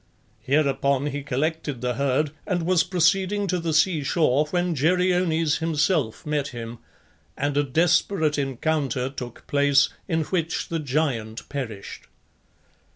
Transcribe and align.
Hereupon 0.41 1.05
he 1.05 1.21
collected 1.21 1.81
the 1.81 1.93
herd, 1.93 2.31
and 2.47 2.63
was 2.63 2.81
proceeding 2.83 3.45
to 3.45 3.59
the 3.59 3.71
sea 3.71 4.01
shore 4.03 4.47
when 4.47 4.73
Geryones 4.73 5.59
himself 5.59 6.25
met 6.25 6.47
him, 6.47 6.79
and 7.37 7.55
a 7.55 7.61
desperate 7.63 8.39
encounter 8.39 9.11
took 9.11 9.45
place, 9.45 9.89
in 10.07 10.23
which 10.23 10.69
the 10.69 10.79
giant 10.79 11.47
perished. 11.49 12.05